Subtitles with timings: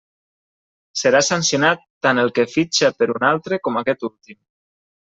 [1.01, 4.43] Serà sancionat tant el que fitxa per un altre com aquest últim.